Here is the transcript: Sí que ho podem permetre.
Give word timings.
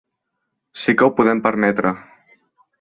Sí 0.85 0.95
que 1.01 1.07
ho 1.09 1.11
podem 1.21 1.45
permetre. 1.45 1.95